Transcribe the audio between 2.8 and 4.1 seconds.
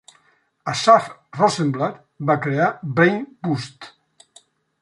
Brainboost.